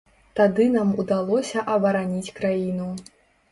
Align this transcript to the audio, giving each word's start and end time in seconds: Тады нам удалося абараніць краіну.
Тады 0.37 0.65
нам 0.75 0.93
удалося 1.03 1.65
абараніць 1.75 2.35
краіну. 2.43 2.91